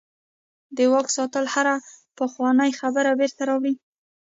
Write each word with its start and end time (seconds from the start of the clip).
د 0.77 0.79
واک 0.91 1.07
ساتل 1.17 1.45
هره 1.53 1.75
پخوانۍ 2.17 2.71
خبره 2.79 3.11
بیرته 3.19 3.41
راولي. 3.49 3.73